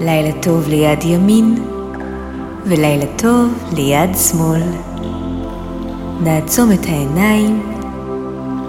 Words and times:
לילה 0.00 0.32
טוב 0.42 0.68
ליד 0.68 1.04
ימין 1.04 1.54
ולילה 2.64 3.04
טוב 3.16 3.48
ליד 3.76 4.10
שמאל. 4.16 4.62
נעצום 6.22 6.72
את 6.72 6.86
העיניים, 6.86 7.62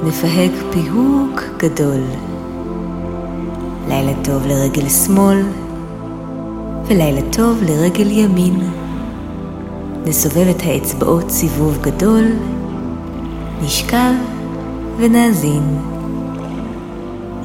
נפהק 0.03 0.51
פיהוק 0.71 1.43
גדול. 1.57 2.01
לילה 3.87 4.11
טוב 4.23 4.47
לרגל 4.47 4.89
שמאל 4.89 5.43
ולילה 6.87 7.21
טוב 7.31 7.57
לרגל 7.63 8.11
ימין. 8.11 8.59
נסובב 10.05 10.47
את 10.47 10.61
האצבעות 10.65 11.29
סיבוב 11.29 11.77
גדול, 11.81 12.25
נשכב 13.63 14.13
ונאזין. 14.97 15.77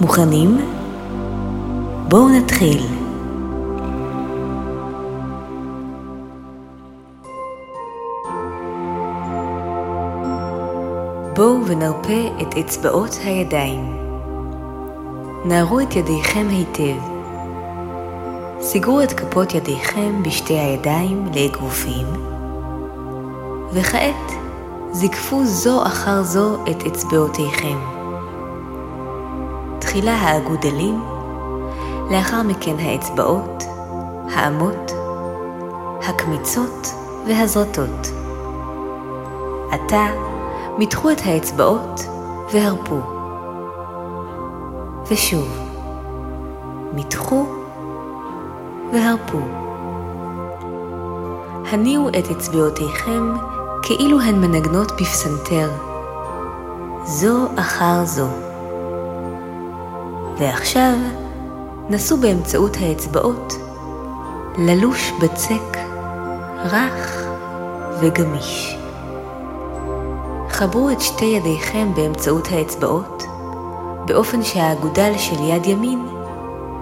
מוכנים? 0.01 0.59
בואו 2.09 2.29
נתחיל. 2.29 2.94
בואו 11.37 11.67
ונרפה 11.67 12.43
את 12.43 12.55
אצבעות 12.57 13.19
הידיים. 13.25 13.97
נערו 15.45 15.81
את 15.81 15.97
ידיכם 15.97 16.47
היטב. 16.51 17.01
סגרו 18.61 19.03
את 19.03 19.13
כפות 19.13 19.55
ידיכם 19.55 20.23
בשתי 20.23 20.55
הידיים 20.55 21.27
לאגרופים, 21.35 22.07
וכעת 23.73 24.33
זקפו 24.93 25.45
זו 25.45 25.87
אחר 25.87 26.23
זו 26.23 26.65
את 26.71 26.87
אצבעותיכם. 26.87 27.79
תחילה 29.79 30.15
האגודלים, 30.15 31.03
לאחר 32.11 32.43
מכן 32.43 32.75
האצבעות, 32.79 33.65
האמות, 34.35 34.93
הקמיצות 36.03 36.95
והזרטות. 37.27 38.09
עתה 39.71 40.34
מתחו 40.79 41.11
את 41.11 41.21
האצבעות 41.25 42.01
והרפו. 42.53 43.01
ושוב, 45.11 45.49
מתחו 46.95 47.47
והרפו. 48.93 49.39
הניעו 51.67 52.09
את 52.09 52.31
אצבעותיכם 52.31 53.35
כאילו 53.83 54.21
הן 54.21 54.35
מנגנות 54.35 54.93
בפסנתר, 54.93 55.71
זו 57.05 57.49
אחר 57.57 58.05
זו. 58.05 58.29
ועכשיו 60.39 60.95
נסו 61.91 62.17
באמצעות 62.17 62.77
האצבעות 62.81 63.53
ללוש 64.59 65.13
בצק 65.21 65.79
רך 66.65 67.25
וגמיש. 68.01 68.84
חברו 70.57 70.91
את 70.91 71.01
שתי 71.01 71.25
ידיכם 71.25 71.95
באמצעות 71.95 72.49
האצבעות, 72.51 73.23
באופן 74.07 74.43
שהאגודל 74.43 75.13
של 75.19 75.45
יד 75.45 75.67
ימין 75.67 76.07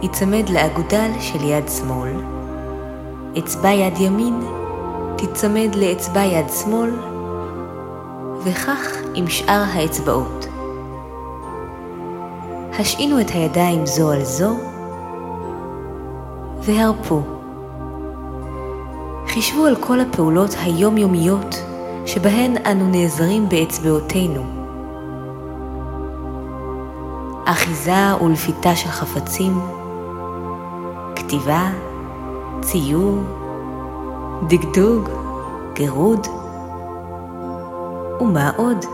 ייצמד 0.02 0.48
לאגודל 0.48 1.10
של 1.20 1.44
יד 1.44 1.68
שמאל, 1.68 2.10
אצבע 3.38 3.70
יד 3.70 3.98
ימין 3.98 4.40
תיצמד 5.16 5.74
לאצבע 5.74 6.24
יד 6.24 6.46
שמאל, 6.48 6.90
וכך 8.44 8.96
עם 9.14 9.26
שאר 9.28 9.64
האצבעות. 9.72 10.46
השעינו 12.78 13.20
את 13.20 13.30
הידיים 13.30 13.86
זו 13.86 14.10
על 14.10 14.24
זו, 14.24 14.56
והרפו. 16.62 17.22
חישבו 19.28 19.66
על 19.66 19.76
כל 19.76 20.00
הפעולות 20.00 20.54
היומיומיות 20.58 21.71
שבהן 22.06 22.56
אנו 22.66 22.88
נעזרים 22.88 23.48
באצבעותינו. 23.48 24.42
אחיזה 27.44 28.16
ולפיתה 28.24 28.76
של 28.76 28.88
חפצים, 28.88 29.60
כתיבה, 31.16 31.70
ציור, 32.60 33.18
דגדוג, 34.48 35.08
גירוד, 35.74 36.26
ומה 38.20 38.50
עוד? 38.56 38.84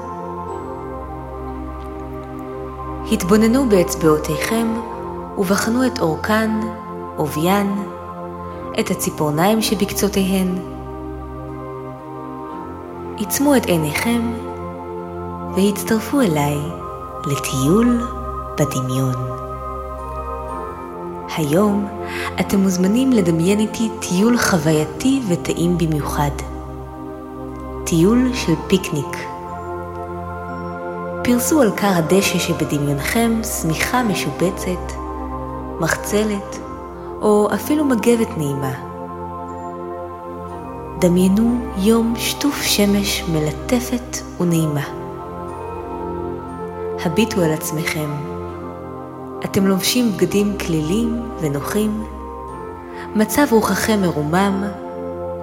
התבוננו 3.12 3.69
באצבעותיכם 3.69 4.66
ובחנו 5.38 5.86
את 5.86 6.00
אורכן, 6.00 6.50
עוביין, 7.16 7.84
את 8.80 8.90
הציפורניים 8.90 9.62
שבקצותיהן. 9.62 10.77
עיצמו 13.18 13.56
את 13.56 13.66
עיניכם 13.66 14.32
והצטרפו 15.56 16.20
אליי 16.20 16.58
לטיול 17.26 18.00
בדמיון. 18.58 19.14
היום 21.36 21.88
אתם 22.40 22.58
מוזמנים 22.60 23.12
לדמיין 23.12 23.58
איתי 23.58 23.90
טיול 24.00 24.38
חווייתי 24.38 25.20
וטעים 25.28 25.78
במיוחד. 25.78 26.30
טיול 27.86 28.30
של 28.34 28.52
פיקניק. 28.66 29.16
פרסו 31.24 31.62
על 31.62 31.76
כר 31.76 31.92
הדשא 31.94 32.38
שבדמיונכם 32.38 33.40
שמיכה 33.44 34.02
משובצת, 34.02 34.92
מחצלת 35.80 36.58
או 37.20 37.48
אפילו 37.54 37.84
מגבת 37.84 38.28
נעימה. 38.36 38.88
דמיינו 41.00 41.60
יום 41.76 42.14
שטוף 42.16 42.62
שמש 42.62 43.25
מלטפת 43.32 44.16
ונעימה. 44.41 44.84
הביטו 47.04 47.42
על 47.42 47.53
עצמכם. 47.53 48.10
אתם 49.44 49.66
לובשים 49.66 50.12
בגדים 50.12 50.58
כלילים 50.58 51.22
ונוחים, 51.41 52.04
מצב 53.14 53.47
רוחכם 53.50 54.00
מרומם, 54.03 54.64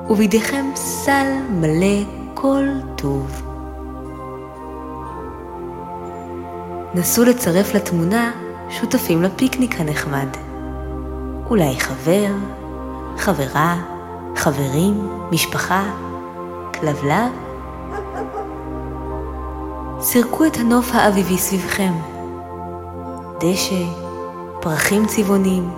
ובידיכם 0.09 0.65
סל 0.75 1.33
מלא 1.49 2.03
כל 2.33 2.65
טוב. 2.95 3.41
נסו 6.95 7.23
לצרף 7.23 7.73
לתמונה 7.73 8.31
שותפים 8.69 9.23
לפיקניק 9.23 9.79
הנחמד. 9.79 10.27
אולי 11.49 11.79
חבר, 11.79 12.31
חברה, 13.17 13.94
חברים, 14.35 15.09
משפחה, 15.31 15.83
כלבלב? 16.73 17.31
סירקו 20.01 20.45
את 20.45 20.57
הנוף 20.57 20.89
האביבי 20.93 21.37
סביבכם. 21.37 21.93
דשא, 23.39 23.83
פרחים 24.61 25.05
צבעונים, 25.05 25.69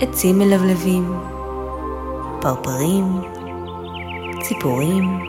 עצים 0.00 0.38
מלבלבים, 0.38 1.20
פרפרים, 2.40 3.20
ציפורים. 4.42 5.20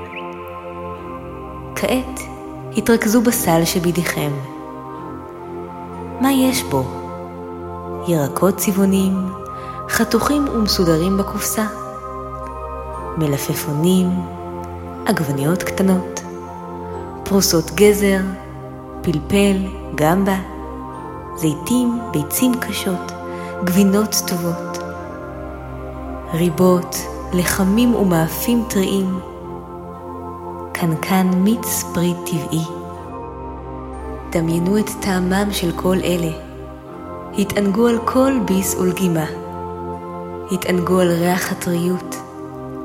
כעת 1.76 2.20
התרכזו 2.78 3.22
בסל 3.22 3.66
שבידיכם. 3.66 4.32
מה 6.22 6.32
יש 6.32 6.64
בו? 6.64 6.84
ירקות 8.08 8.58
צבעונים, 8.58 9.14
חתוכים 9.90 10.48
ומסודרים 10.48 11.18
בקופסה. 11.18 11.83
מלפפונים, 13.18 14.10
עגבניות 15.06 15.64
קטנות, 15.64 16.22
פרוסות 17.24 17.72
גזר, 17.76 18.20
פלפל, 19.02 19.58
גמבה, 19.96 20.38
זיתים, 21.36 22.00
ביצים 22.12 22.52
קשות, 22.60 23.12
גבינות 23.64 24.16
טובות, 24.28 24.78
ריבות, 26.34 26.96
לחמים 27.34 27.96
ומאפים 27.96 28.64
טריים, 28.70 29.20
קנקן 30.72 31.28
מיץ 31.28 31.84
פרי 31.94 32.14
טבעי. 32.26 32.64
דמיינו 34.30 34.78
את 34.78 34.90
טעמם 35.02 35.48
של 35.52 35.72
כל 35.76 35.98
אלה. 36.04 36.32
התענגו 37.38 37.88
על 37.88 38.00
כל 38.06 38.34
ביס 38.46 38.76
ולגימה. 38.76 39.26
התענגו 40.52 41.00
על 41.00 41.12
ריח 41.12 41.52
הטריות, 41.52 42.16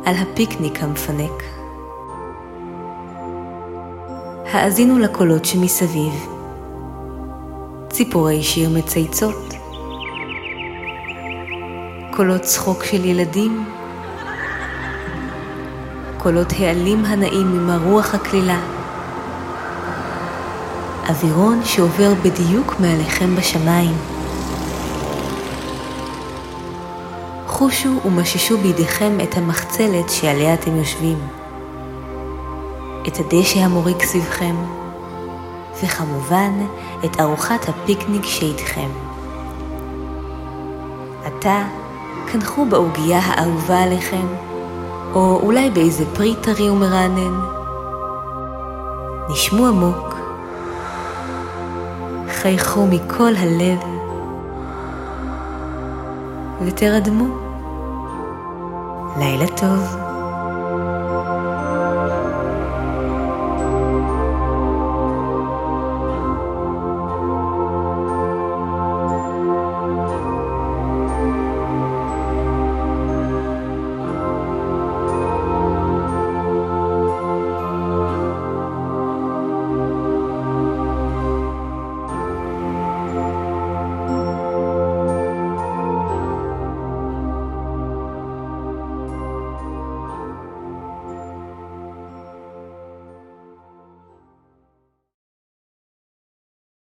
על 0.09 0.15
הפיקניק 0.17 0.83
המפנק. 0.83 1.43
האזינו 4.53 4.99
לקולות 4.99 5.45
שמסביב. 5.45 6.27
ציפורי 7.91 8.43
שיר 8.43 8.71
מצייצות. 8.71 9.55
קולות 12.11 12.41
צחוק 12.41 12.85
של 12.85 13.05
ילדים. 13.05 13.65
קולות 16.19 16.53
העלים 16.59 17.05
הנעים 17.05 17.47
עם 17.47 17.71
הרוח 17.71 18.15
הקלילה. 18.15 18.61
אווירון 21.09 21.61
שעובר 21.65 22.15
בדיוק 22.15 22.81
מעליכם 22.81 23.37
בשמיים. 23.37 23.95
חושו 27.59 28.01
ומששו 28.05 28.59
בידיכם 28.59 29.19
את 29.23 29.37
המחצלת 29.37 30.11
שעליה 30.11 30.55
אתם 30.55 30.77
יושבים, 30.77 31.19
את 33.09 33.19
הדשא 33.19 33.59
המוריק 33.59 34.03
סביבכם, 34.03 34.57
וכמובן 35.83 36.53
את 37.05 37.21
ארוחת 37.21 37.69
הפיקניק 37.69 38.25
שאיתכם. 38.25 38.89
עתה 41.25 41.65
קנחו 42.33 42.65
בעוגייה 42.65 43.19
האהובה 43.19 43.83
עליכם, 43.83 44.27
או 45.15 45.41
אולי 45.43 45.71
באיזה 45.71 46.05
פרי 46.15 46.35
טרי 46.43 46.71
ומרענן. 46.71 47.41
נשמו 49.31 49.67
עמוק, 49.67 50.15
חייכו 52.29 52.87
מכל 52.87 53.33
הלב, 53.37 53.79
ותרדמו. 56.67 57.48
לילה 59.19 59.47
טוב. 59.57 60.08